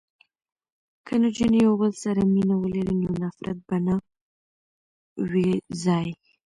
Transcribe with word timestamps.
که 1.05 1.13
نجونې 1.23 1.59
یو 1.65 1.73
بل 1.81 1.91
سره 2.03 2.21
مینه 2.33 2.55
ولري 2.61 2.95
نو 3.03 3.09
نفرت 3.23 3.57
به 3.67 3.77
نه 3.85 3.95
وي 5.31 5.49
ځای. 5.83 6.07